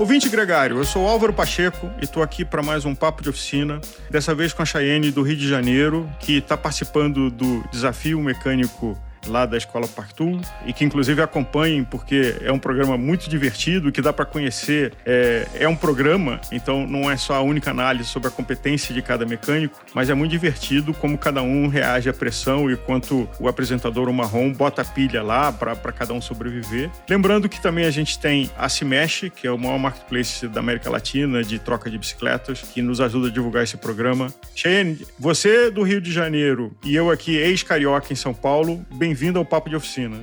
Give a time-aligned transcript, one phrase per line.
[0.00, 3.82] Ouvinte Gregário, eu sou Álvaro Pacheco e estou aqui para mais um Papo de Oficina,
[4.08, 8.98] dessa vez com a Chayenne do Rio de Janeiro, que está participando do Desafio Mecânico
[9.26, 14.00] lá da Escola Partul e que inclusive acompanhem porque é um programa muito divertido que
[14.00, 14.92] dá para conhecer.
[15.04, 19.02] É, é um programa, então não é só a única análise sobre a competência de
[19.02, 23.48] cada mecânico, mas é muito divertido como cada um reage à pressão e quanto o
[23.48, 26.90] apresentador o marrom bota a pilha lá para cada um sobreviver.
[27.08, 30.90] Lembrando que também a gente tem a Cimesh, que é o maior marketplace da América
[30.90, 34.28] Latina de troca de bicicletas, que nos ajuda a divulgar esse programa.
[34.54, 39.38] Cheyenne, você do Rio de Janeiro e eu aqui, ex-carioca em São Paulo, bem bem-vindo
[39.38, 40.16] ao Papo de Oficina.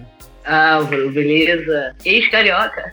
[0.44, 1.96] Ah, beleza.
[2.04, 2.92] Ex-carioca.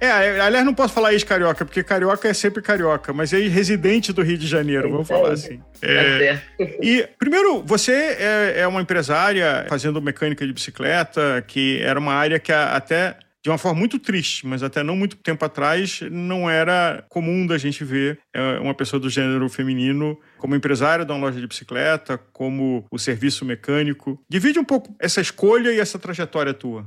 [0.00, 4.22] é, aliás, não posso falar ex-carioca, porque carioca é sempre carioca, mas é residente do
[4.22, 5.58] Rio de Janeiro, vamos falar assim.
[5.58, 6.40] Tá é,
[6.80, 12.38] e, primeiro, você é, é, uma empresária fazendo mecânica de bicicleta, que era uma área
[12.38, 17.04] que até de uma forma muito triste, mas até não muito tempo atrás não era
[17.08, 21.40] comum da gente ver é, uma pessoa do gênero feminino como empresária de uma loja
[21.40, 24.22] de bicicleta, como o serviço mecânico.
[24.28, 26.86] Divide um pouco essa escolha e essa trajetória tua.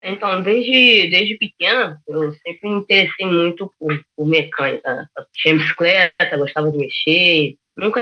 [0.00, 5.08] Então, desde, desde pequena, eu sempre me interessei muito por, por mecânica.
[5.16, 7.56] Eu tinha bicicleta, gostava de mexer.
[7.76, 8.00] Nunca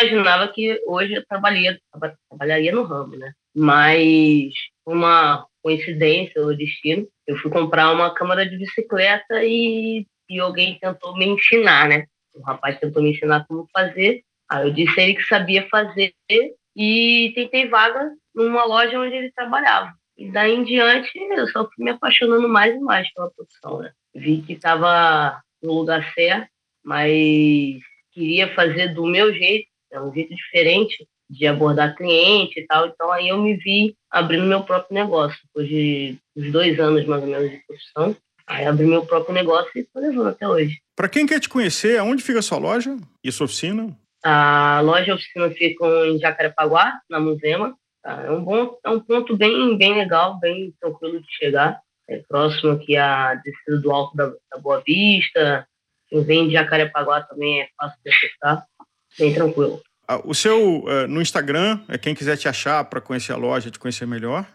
[0.00, 1.78] imaginava que hoje eu trabalharia,
[2.28, 3.32] trabalharia no ramo, né?
[3.54, 4.52] Mas
[4.84, 11.16] uma coincidência ou destino, eu fui comprar uma câmera de bicicleta e, e alguém tentou
[11.16, 12.06] me ensinar, né?
[12.34, 14.22] O rapaz tentou me ensinar como fazer.
[14.48, 16.14] Aí eu disse a ele que sabia fazer
[16.76, 19.92] e tentei vaga numa loja onde ele trabalhava.
[20.16, 23.92] E daí em diante eu só fui me apaixonando mais e mais pela profissão, né?
[24.14, 26.48] Vi que estava no lugar certo,
[26.84, 27.78] mas
[28.12, 32.86] queria fazer do meu jeito, é um jeito diferente de abordar cliente e tal.
[32.86, 37.22] Então aí eu me vi abrindo meu próprio negócio, depois de uns dois anos mais
[37.22, 38.16] ou menos de profissão.
[38.46, 40.80] Aí abri meu próprio negócio e estou levando até hoje.
[40.96, 43.94] Para quem quer te conhecer, aonde fica a sua loja e sua oficina?
[44.24, 47.76] A loja e a oficina ficam em Jacarepaguá, na Musema.
[48.02, 48.22] Tá?
[48.24, 51.80] É um bom, é um ponto bem, bem legal, bem tranquilo de chegar.
[52.08, 55.68] É próximo aqui à descida do Alto da, da Boa Vista.
[56.08, 58.66] Quem vem de Jacarepaguá também é fácil de acessar,
[59.18, 59.82] bem tranquilo.
[60.10, 63.70] Ah, o seu uh, no Instagram, é quem quiser te achar para conhecer a loja,
[63.70, 64.46] te conhecer melhor?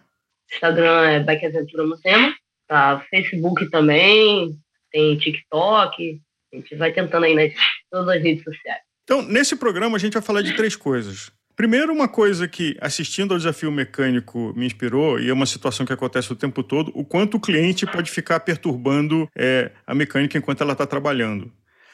[0.51, 2.33] Instagram é Beck Aventura Musema,
[2.67, 3.05] tá?
[3.07, 4.57] Facebook também,
[4.91, 6.19] tem TikTok,
[6.51, 7.53] a gente vai tentando aí nas
[7.91, 8.81] todas as redes sociais.
[9.03, 11.31] Então, nesse programa a gente vai falar de três coisas.
[11.55, 15.93] Primeiro, uma coisa que, assistindo ao desafio mecânico, me inspirou, e é uma situação que
[15.93, 20.61] acontece o tempo todo, o quanto o cliente pode ficar perturbando é, a mecânica enquanto
[20.61, 21.53] ela está trabalhando.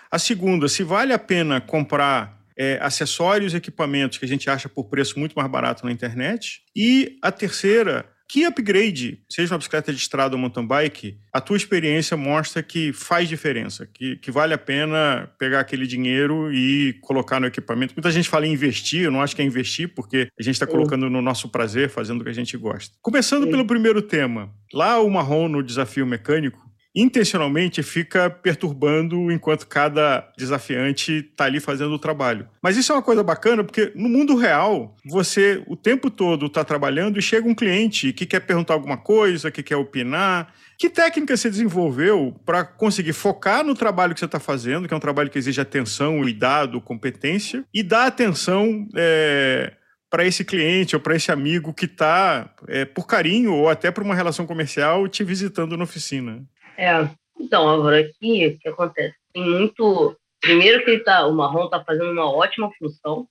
[0.09, 4.67] A segunda, se vale a pena comprar é, acessórios e equipamentos que a gente acha
[4.67, 6.61] por preço muito mais barato na internet.
[6.75, 11.55] E a terceira, que upgrade, seja uma bicicleta de estrada ou mountain bike, a tua
[11.55, 17.39] experiência mostra que faz diferença, que, que vale a pena pegar aquele dinheiro e colocar
[17.39, 17.93] no equipamento.
[17.95, 20.67] Muita gente fala em investir, eu não acho que é investir, porque a gente está
[20.67, 22.95] colocando no nosso prazer, fazendo o que a gente gosta.
[23.01, 26.68] Começando pelo primeiro tema, lá o Marrom no desafio mecânico,
[26.99, 32.47] intencionalmente fica perturbando enquanto cada desafiante está ali fazendo o trabalho.
[32.61, 36.63] Mas isso é uma coisa bacana porque no mundo real, você o tempo todo está
[36.63, 40.53] trabalhando e chega um cliente que quer perguntar alguma coisa, que quer opinar.
[40.77, 44.97] Que técnica você desenvolveu para conseguir focar no trabalho que você está fazendo, que é
[44.97, 49.73] um trabalho que exige atenção, cuidado, competência, e dar atenção é,
[50.09, 54.03] para esse cliente ou para esse amigo que está, é, por carinho ou até por
[54.03, 56.43] uma relação comercial, te visitando na oficina?
[56.79, 59.13] É, então, Álvaro, aqui o que acontece?
[59.33, 60.17] Tem muito.
[60.39, 63.27] Primeiro que ele tá, o marrom tá fazendo uma ótima função,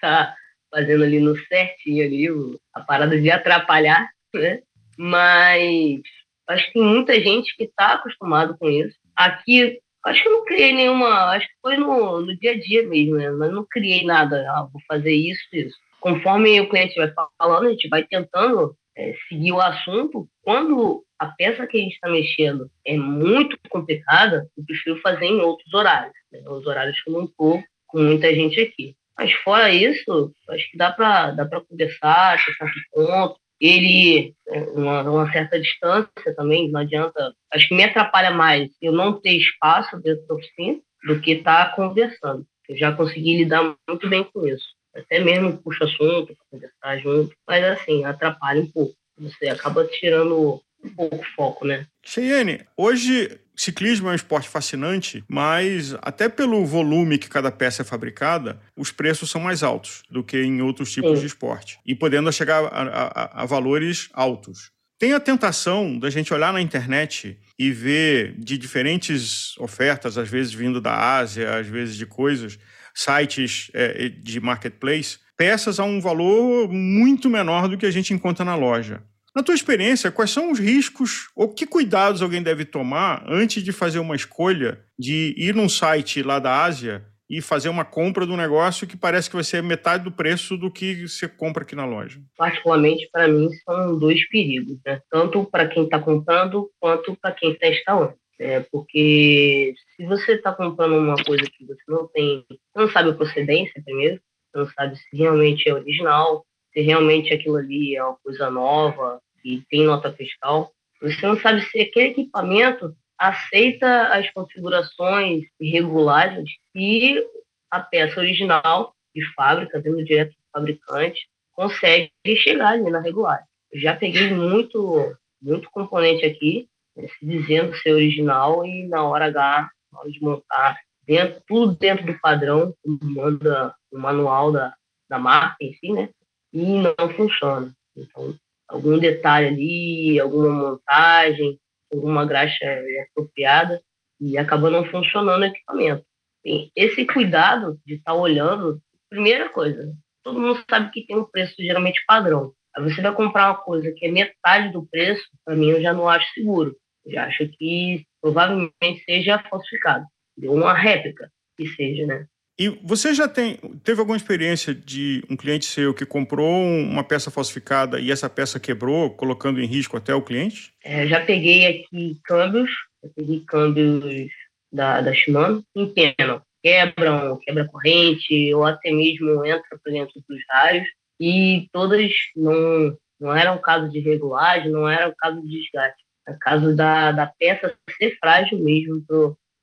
[0.00, 0.34] tá
[0.68, 4.60] fazendo ali no certinho ali, a parada de atrapalhar, né?
[4.98, 6.00] Mas
[6.48, 8.98] acho que tem muita gente que está acostumado com isso.
[9.14, 12.84] Aqui, acho que eu não criei nenhuma, acho que foi no, no dia a dia
[12.88, 13.30] mesmo, né?
[13.30, 15.76] Mas não criei nada, ah, vou fazer isso, isso.
[16.00, 20.26] Conforme o cliente vai falando, a gente vai tentando é, seguir o assunto.
[20.42, 25.38] Quando a peça que a gente está mexendo é muito complicada, eu prefiro fazer em
[25.40, 26.14] outros horários.
[26.32, 26.40] Né?
[26.48, 28.96] Os horários que eu não estou com muita gente aqui.
[29.18, 33.38] Mas fora isso, acho que dá para dá conversar, até certo ponto.
[33.60, 34.34] Ele,
[34.74, 37.34] uma, uma certa distância também, não adianta.
[37.52, 41.66] Acho que me atrapalha mais eu não ter espaço dentro da oficina do que estar
[41.66, 42.46] tá conversando.
[42.66, 44.64] Eu já consegui lidar muito bem com isso.
[44.96, 48.94] Até mesmo puxa assunto, conversar junto, mas assim, atrapalha um pouco.
[49.18, 51.86] Você acaba tirando um pouco foco, né?
[52.02, 57.84] Cheyenne, hoje ciclismo é um esporte fascinante, mas até pelo volume que cada peça é
[57.84, 61.20] fabricada, os preços são mais altos do que em outros tipos Sim.
[61.20, 61.78] de esporte.
[61.84, 64.70] E podendo chegar a, a, a valores altos.
[64.98, 70.52] tem a tentação da gente olhar na internet e ver de diferentes ofertas, às vezes
[70.52, 72.58] vindo da Ásia, às vezes de coisas,
[72.94, 78.44] sites é, de marketplace, peças a um valor muito menor do que a gente encontra
[78.44, 79.02] na loja.
[79.34, 83.70] Na tua experiência, quais são os riscos ou que cuidados alguém deve tomar antes de
[83.70, 88.36] fazer uma escolha de ir num site lá da Ásia e fazer uma compra do
[88.36, 91.86] negócio que parece que vai ser metade do preço do que você compra aqui na
[91.86, 92.20] loja?
[92.36, 95.00] Particularmente, para mim, são dois perigos, né?
[95.08, 98.14] tanto para quem está comprando quanto para quem está instalando.
[98.36, 102.44] É, porque se você está comprando uma coisa que você não tem,
[102.74, 104.18] não sabe a procedência primeiro,
[104.52, 109.62] não sabe se realmente é original, se realmente aquilo ali é uma coisa nova e
[109.70, 117.22] tem nota fiscal, você não sabe se aquele equipamento aceita as configurações regulares e
[117.70, 123.44] a peça original de fábrica, vindo direto do fabricante, consegue chegar ali na regulagem.
[123.74, 129.70] já peguei muito, muito componente aqui, né, se dizendo ser original e na hora H,
[129.92, 134.74] na hora de montar, dentro, tudo dentro do padrão, manda o manual da,
[135.08, 136.08] da marca em si, né?
[136.52, 137.72] E não funciona.
[137.96, 138.34] Então,
[138.68, 141.58] algum detalhe ali, alguma montagem,
[141.92, 142.64] alguma graxa
[143.10, 143.82] apropriada
[144.20, 146.04] e acaba não funcionando o equipamento.
[146.44, 149.92] esse cuidado de estar tá olhando, primeira coisa,
[150.22, 152.52] todo mundo sabe que tem um preço geralmente padrão.
[152.76, 155.92] Aí você vai comprar uma coisa que é metade do preço, para mim eu já
[155.92, 156.76] não acho seguro.
[157.04, 160.06] Eu já acho que provavelmente seja falsificado.
[160.42, 162.26] Uma réplica que seja, né?
[162.60, 167.30] E você já tem, teve alguma experiência de um cliente seu que comprou uma peça
[167.30, 170.70] falsificada e essa peça quebrou, colocando em risco até o cliente?
[170.84, 172.70] É, já peguei aqui câmbios,
[173.02, 174.30] já peguei câmbios
[174.70, 180.86] da, da Shimano, empenam, quebram, quebra corrente, ou até mesmo entra por dentro dos raios,
[181.18, 186.04] e todas não, não eram caso de regulagem, não era caso de desgaste.
[186.28, 189.02] É caso da, da peça ser frágil mesmo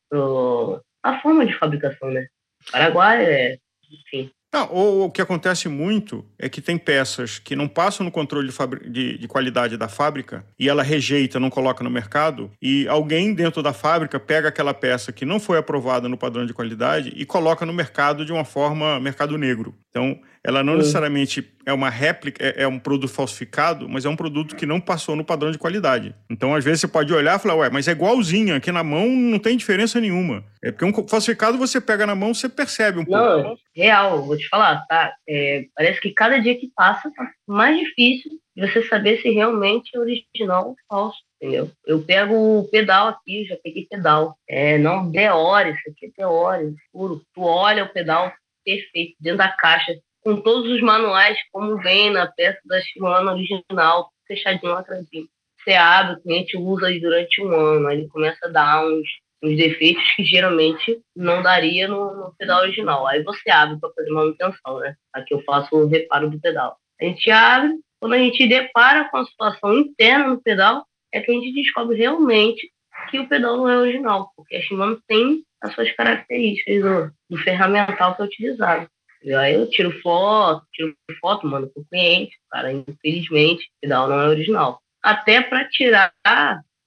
[0.09, 2.25] para a forma de fabricação, né?
[2.71, 3.57] Paraguai é,
[3.91, 4.31] enfim.
[4.53, 8.49] Não, ou o que acontece muito é que tem peças que não passam no controle
[8.49, 13.33] de, de, de, qualidade da fábrica e ela rejeita, não coloca no mercado, e alguém
[13.33, 17.25] dentro da fábrica pega aquela peça que não foi aprovada no padrão de qualidade e
[17.25, 19.75] coloca no mercado de uma forma mercado negro.
[19.89, 20.17] Então,
[20.47, 24.55] ela não necessariamente é uma réplica, é, é, um produto falsificado, mas é um produto
[24.55, 26.15] que não passou no padrão de qualidade.
[26.29, 29.09] Então, às vezes, você pode olhar e falar, ué, mas é igualzinho, aqui na mão
[29.09, 30.45] não tem diferença nenhuma.
[30.63, 33.21] É porque um falsificado você pega na mão, você percebe um pouco.
[33.21, 35.13] Não, real, vou te falar, tá?
[35.27, 39.89] É, parece que cada dia que passa tá mais difícil de você saber se realmente
[39.93, 41.17] é original ou falso.
[41.41, 41.69] Entendeu?
[41.85, 44.37] Eu pego o pedal aqui, já peguei pedal.
[44.47, 47.21] É, não, Deore, isso aqui é Deore, puro.
[47.33, 48.31] Tu olha o pedal
[48.67, 54.11] perfeito, dentro da caixa, com todos os manuais, como vem na peça da Shimano original,
[54.27, 55.25] fechadinho atrasinho.
[55.57, 59.07] Você abre, o cliente usa durante um ano, aí ele começa a dar uns,
[59.41, 63.07] uns defeitos que geralmente não daria no, no pedal original.
[63.07, 64.97] Aí você abre para fazer manutenção, né?
[65.13, 66.75] Aqui eu faço o reparo do pedal.
[66.99, 71.31] A gente abre, quando a gente depara com a situação interna do pedal, é que
[71.31, 72.69] a gente descobre realmente
[73.09, 77.43] que o pedal não é original, porque a Shimano tem as suas características do, do
[77.43, 78.89] ferramental que é utilizado.
[79.23, 84.19] E aí eu tiro foto, tiro foto, mando pro cliente, cara, infelizmente, o pedal não
[84.21, 84.81] é original.
[85.01, 86.11] Até para tirar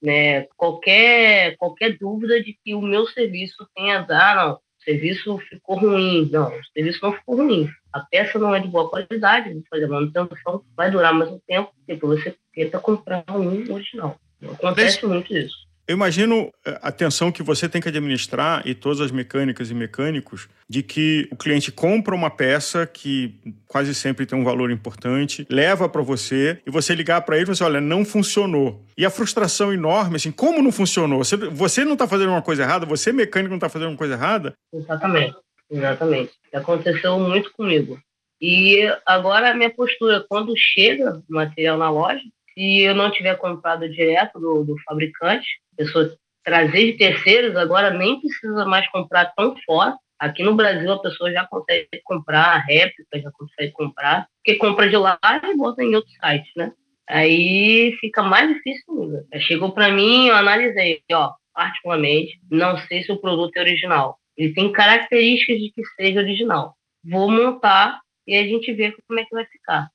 [0.02, 5.78] né, qualquer, qualquer dúvida de que o meu serviço tenha, ah, não, o serviço ficou
[5.78, 6.28] ruim.
[6.32, 7.68] Não, o serviço não ficou ruim.
[7.92, 11.40] A peça não é de boa qualidade, vou fazer a manutenção, vai durar mais um
[11.46, 14.18] tempo, depois você tenta comprar um original.
[14.42, 15.69] Acontece muito isso.
[15.90, 19.74] Eu imagino eh, a tensão que você tem que administrar e todas as mecânicas e
[19.74, 25.44] mecânicos de que o cliente compra uma peça que quase sempre tem um valor importante,
[25.50, 28.84] leva para você e você ligar para ele e falar assim, olha, não funcionou.
[28.96, 31.24] E a frustração enorme, assim, como não funcionou?
[31.24, 32.86] Você, você não está fazendo uma coisa errada?
[32.86, 34.54] Você, mecânico, não está fazendo uma coisa errada?
[34.72, 35.34] Exatamente,
[35.68, 36.30] exatamente.
[36.54, 37.98] Aconteceu muito comigo.
[38.40, 42.22] E agora a minha postura, quando chega o material na loja,
[42.60, 46.14] se eu não tiver comprado direto do, do fabricante, pessoa
[46.44, 49.96] trazer de terceiros, agora nem precisa mais comprar tão fora.
[50.18, 54.96] Aqui no Brasil a pessoa já consegue comprar réplica, já consegue comprar, porque compra de
[54.96, 56.70] lá e bota em outro site, né?
[57.08, 59.26] Aí fica mais difícil ainda.
[59.40, 64.18] Chegou para mim, eu analisei, ó, particularmente, não sei se o produto é original.
[64.36, 66.74] Ele tem características de que seja original.
[67.02, 69.88] Vou montar e a gente vê como é que vai ficar.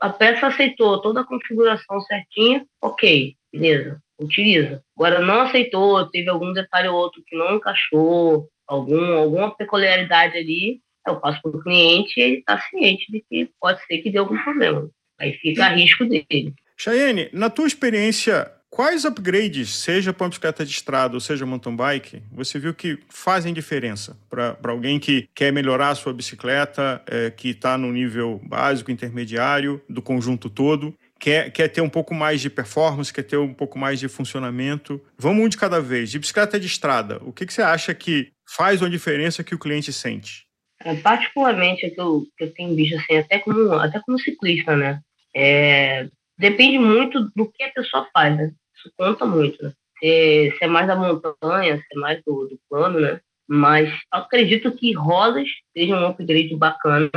[0.00, 4.82] A peça aceitou toda a configuração certinha, ok, beleza utiliza.
[4.96, 10.80] Agora, não aceitou, teve algum detalhe ou outro que não encaixou, algum, alguma peculiaridade ali,
[11.06, 14.18] eu passo para o cliente e ele está ciente de que pode ser que dê
[14.18, 14.88] algum problema.
[15.18, 16.54] Aí fica a risco dele.
[16.76, 21.74] Cheyenne, na tua experiência, quais upgrades, seja para uma bicicleta de estrada ou seja mountain
[21.74, 27.30] bike, você viu que fazem diferença para alguém que quer melhorar a sua bicicleta, é,
[27.30, 30.94] que está no nível básico, intermediário, do conjunto todo?
[31.18, 35.00] Quer, quer ter um pouco mais de performance, quer ter um pouco mais de funcionamento.
[35.16, 36.10] Vamos um de cada vez.
[36.10, 39.58] De bicicleta de estrada, o que, que você acha que faz uma diferença que o
[39.58, 40.44] cliente sente?
[40.84, 44.76] É, particularmente, é que eu, que eu tenho visto assim, até como, até como ciclista,
[44.76, 45.00] né?
[45.34, 48.52] É, depende muito do que a pessoa faz, né?
[48.76, 49.72] Isso conta muito, né?
[49.98, 53.20] Se, se é mais da montanha, se é mais do, do plano, né?
[53.48, 57.10] Mas acredito que rodas sejam um upgrade bacana.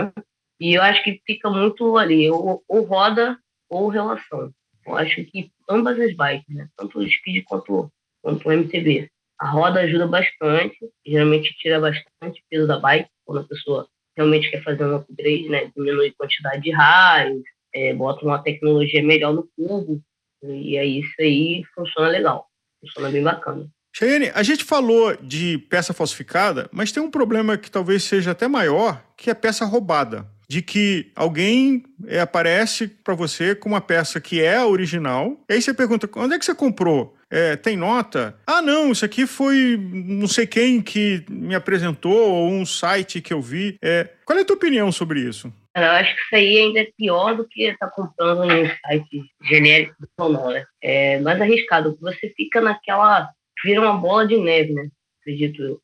[0.59, 3.37] E eu acho que fica muito ali, ou, ou roda
[3.69, 4.51] ou relação.
[4.85, 6.67] Eu acho que ambas as bikes, né?
[6.75, 9.09] tanto o Speed quanto, quanto o MTB.
[9.39, 14.61] A roda ajuda bastante, geralmente tira bastante peso da bike, quando a pessoa realmente quer
[14.63, 15.71] fazer um upgrade, né?
[15.75, 20.01] Diminui a quantidade de raios, é, bota uma tecnologia melhor no cubo,
[20.43, 22.47] e aí isso aí funciona legal,
[22.81, 23.67] funciona bem bacana.
[23.95, 28.47] Cheyenne, a gente falou de peça falsificada, mas tem um problema que talvez seja até
[28.47, 34.19] maior, que é peça roubada de que alguém é, aparece para você com uma peça
[34.19, 37.15] que é a original, e aí você pergunta, onde é que você comprou?
[37.29, 38.35] É, tem nota?
[38.47, 43.31] Ah, não, isso aqui foi não sei quem que me apresentou, ou um site que
[43.31, 43.77] eu vi.
[43.79, 45.53] É, qual é a tua opinião sobre isso?
[45.75, 48.69] Eu acho que isso aí ainda é pior do que estar tá comprando em um
[48.85, 50.65] site genérico ou não, né?
[50.81, 51.97] É mais arriscado.
[52.01, 53.29] Você fica naquela.
[53.63, 54.89] vira uma bola de neve, né?
[55.21, 55.81] Acredito eu.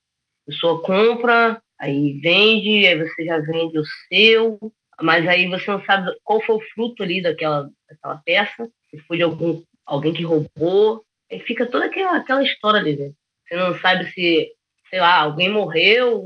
[0.48, 4.60] A pessoa compra, Aí vende, aí você já vende o seu,
[5.02, 9.18] mas aí você não sabe qual foi o fruto ali daquela, daquela peça, se foi
[9.18, 11.04] de algum, alguém que roubou.
[11.30, 13.12] Aí fica toda aquela, aquela história ali, né?
[13.48, 14.52] Você não sabe se,
[14.90, 16.26] sei lá, alguém morreu,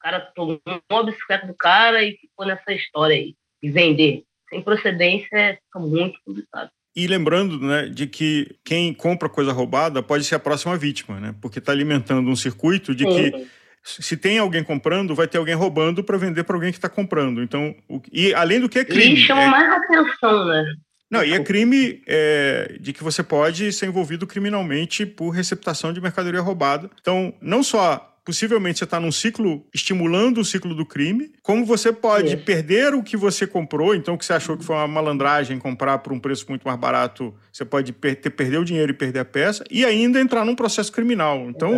[0.00, 3.34] cara tomou a bicicleta do cara e ficou nessa história aí.
[3.62, 4.24] E vender.
[4.48, 6.70] Sem procedência fica muito complicado.
[6.96, 11.34] E lembrando né, de que quem compra coisa roubada pode ser a próxima vítima, né?
[11.40, 13.46] Porque está alimentando um circuito de que
[13.82, 17.42] se tem alguém comprando, vai ter alguém roubando para vender para alguém que está comprando.
[17.42, 19.14] Então, o, e além do que é crime.
[19.14, 19.48] E chama é...
[19.48, 20.74] mais atenção, né?
[21.10, 26.00] Não, e é crime é, de que você pode ser envolvido criminalmente por receptação de
[26.00, 26.88] mercadoria roubada.
[27.00, 31.92] Então, não só possivelmente você está num ciclo estimulando o ciclo do crime, como você
[31.92, 35.58] pode perder o que você comprou, então o que você achou que foi uma malandragem
[35.58, 38.94] comprar por um preço muito mais barato, você pode per ter, perder o dinheiro e
[38.94, 41.48] perder a peça, e ainda entrar num processo criminal.
[41.48, 41.74] Então,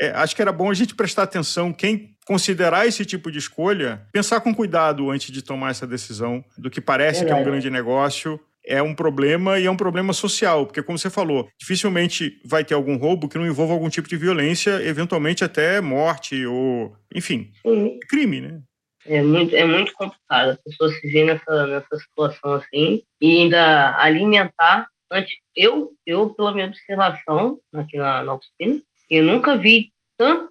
[0.00, 4.02] é, acho que era bom a gente prestar atenção, quem considerar esse tipo de escolha,
[4.12, 7.68] pensar com cuidado antes de tomar essa decisão do que parece que é um grande
[7.68, 12.64] negócio é um problema e é um problema social, porque, como você falou, dificilmente vai
[12.64, 17.50] ter algum roubo que não envolva algum tipo de violência, eventualmente até morte ou, enfim,
[17.64, 17.98] uhum.
[18.08, 18.60] crime, né?
[19.06, 23.96] É muito, é muito complicado a pessoa se ver nessa, nessa situação assim e ainda
[23.98, 24.86] alimentar.
[25.10, 30.50] Antes, eu, eu, pela minha observação aqui na, na oficina, eu nunca vi tanto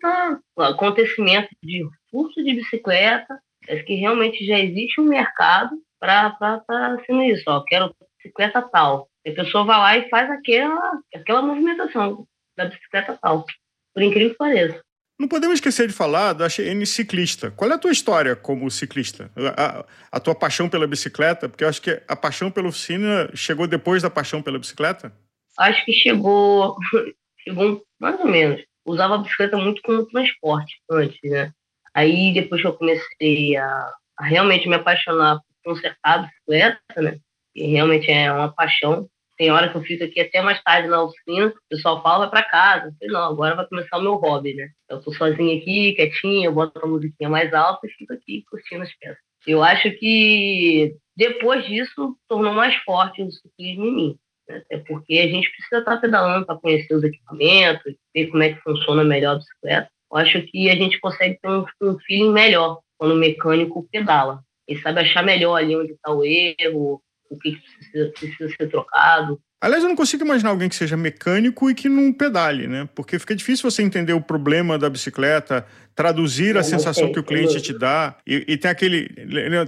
[0.57, 6.97] acontecimento de furto de bicicleta, é que realmente já existe um mercado para estar tá
[7.05, 7.43] sendo isso.
[7.47, 9.09] Ó, quero bicicleta tal.
[9.25, 13.45] a pessoa vai lá e faz aquela, aquela movimentação da bicicleta tal.
[13.93, 14.81] Por incrível que pareça.
[15.19, 17.51] Não podemos esquecer de falar da Cheyenne ciclista.
[17.51, 19.29] Qual é a tua história como ciclista?
[19.57, 21.49] A, a, tua paixão pela bicicleta?
[21.49, 25.13] Porque eu acho que a paixão pela oficina chegou depois da paixão pela bicicleta?
[25.57, 26.77] Acho que chegou,
[27.43, 28.63] chegou mais ou menos.
[28.85, 31.51] Usava a bicicleta muito como transporte antes, né?
[31.93, 37.19] Aí depois que eu comecei a, a realmente me apaixonar por consertar a bicicleta, né?
[37.53, 39.08] Que realmente é uma paixão.
[39.38, 42.29] Tem hora que eu fico aqui até mais tarde na oficina, o pessoal fala, vai
[42.29, 42.88] para casa.
[42.88, 44.70] Eu falei, não, agora vai começar o meu hobby, né?
[44.89, 48.84] Eu tô sozinha aqui, quietinha, eu boto a musiquinha mais alta e fico aqui curtindo
[48.84, 49.18] as peças.
[49.48, 54.20] Eu acho que depois disso tornou mais forte o ciclismo em mim.
[54.48, 54.58] Né?
[54.58, 58.62] Até porque a gente precisa estar pedalando para conhecer os equipamentos, ver como é que
[58.62, 59.89] funciona melhor a bicicleta.
[60.12, 64.41] Eu acho que a gente consegue ter um, um feeling melhor quando o mecânico pedala.
[64.68, 69.39] Ele sabe achar melhor ali onde está o erro, o que precisa, precisa ser trocado.
[69.62, 72.88] Aliás, eu não consigo imaginar alguém que seja mecânico e que não pedale, né?
[72.95, 77.24] Porque fica difícil você entender o problema da bicicleta, traduzir a sensação sei, que o
[77.24, 78.15] cliente te dá.
[78.25, 79.09] E, e, tem aquele.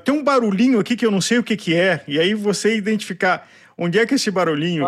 [0.06, 2.04] Tem um barulhinho aqui que eu não sei o que, que é.
[2.08, 3.46] E aí você identificar
[3.78, 4.86] onde é que é esse barulhinho.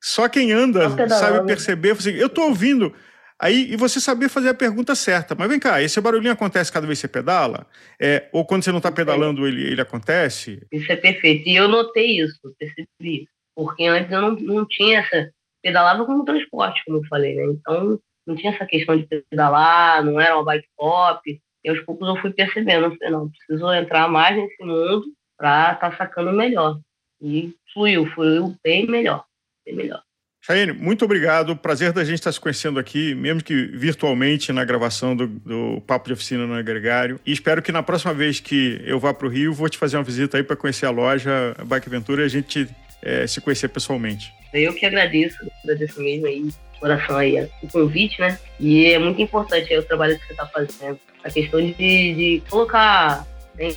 [0.00, 1.90] Só quem anda sabe perceber.
[1.92, 2.94] Assim, eu estou ouvindo.
[3.40, 5.34] Aí, e você saber fazer a pergunta certa.
[5.34, 7.66] Mas vem cá, esse barulhinho acontece cada vez que você pedala?
[7.98, 10.66] É, ou quando você não está pedalando, ele, ele acontece?
[10.70, 11.48] Isso é perfeito.
[11.48, 13.26] E eu notei isso, percebi.
[13.56, 15.32] Porque antes eu não, não tinha essa.
[15.62, 17.44] Pedalava como transporte, como eu falei, né?
[17.46, 21.40] Então, não tinha essa questão de pedalar, não era uma bike pop.
[21.64, 22.86] E aos poucos eu fui percebendo.
[22.86, 25.04] Eu falei, não, preciso entrar mais nesse mundo
[25.38, 26.78] para estar tá sacando melhor.
[27.22, 29.24] E fluiu, fluiu bem melhor,
[29.64, 30.02] bem melhor.
[30.50, 31.54] Chayane, muito obrigado.
[31.54, 36.08] Prazer da gente estar se conhecendo aqui, mesmo que virtualmente na gravação do, do Papo
[36.08, 37.20] de Oficina no Agregário.
[37.24, 39.96] E espero que na próxima vez que eu vá para o Rio, vou te fazer
[39.96, 42.68] uma visita aí para conhecer a loja a Bike Aventura e a gente
[43.00, 44.32] é, se conhecer pessoalmente.
[44.52, 46.48] Eu que agradeço, agradeço mesmo aí,
[46.80, 48.36] coração aí, o convite, né?
[48.58, 50.98] E é muito importante aí, o trabalho que você está fazendo.
[51.22, 53.24] A questão de, de colocar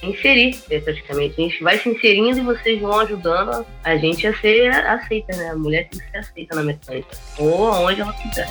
[0.02, 1.40] inserir, né, praticamente.
[1.40, 5.50] A gente vai se inserindo e vocês vão ajudando a gente a ser aceita, né?
[5.50, 8.48] A mulher tem que ser aceita na mecânica, ou aonde ela quiser.